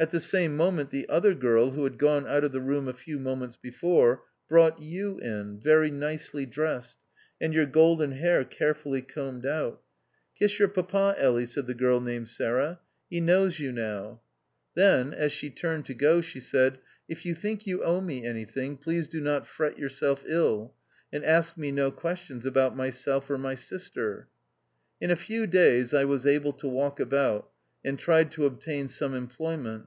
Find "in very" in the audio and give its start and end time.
5.18-5.90